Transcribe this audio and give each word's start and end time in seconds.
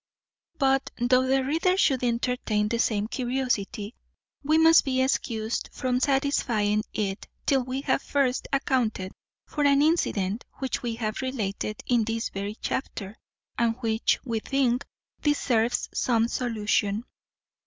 But, 0.57 0.89
though 0.97 1.27
the 1.27 1.43
reader 1.43 1.77
should 1.77 2.03
entertain 2.03 2.67
the 2.69 2.79
same 2.79 3.07
curiosity, 3.07 3.93
we 4.41 4.57
must 4.57 4.83
be 4.83 4.99
excused 4.99 5.69
from 5.71 5.99
satisfying 5.99 6.83
it 6.91 7.27
till 7.45 7.61
we 7.63 7.81
have 7.81 8.01
first 8.01 8.47
accounted 8.51 9.11
for 9.45 9.63
an 9.63 9.83
incident 9.83 10.43
which 10.55 10.81
we 10.81 10.95
have 10.95 11.21
related 11.21 11.83
in 11.85 12.03
this 12.03 12.29
very 12.29 12.57
chapter, 12.63 13.15
and 13.59 13.75
which, 13.81 14.17
we 14.25 14.39
think, 14.39 14.87
deserves 15.21 15.87
some 15.93 16.27
solution. 16.27 17.03